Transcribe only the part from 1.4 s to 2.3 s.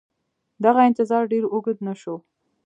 اوږد نه شو.